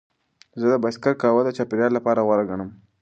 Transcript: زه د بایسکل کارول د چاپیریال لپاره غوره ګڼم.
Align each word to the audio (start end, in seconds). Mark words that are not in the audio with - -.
زه 0.59 0.65
د 0.71 0.75
بایسکل 0.83 1.13
کارول 1.21 1.43
د 1.47 1.51
چاپیریال 1.57 1.91
لپاره 1.97 2.25
غوره 2.27 2.43
ګڼم. 2.49 2.69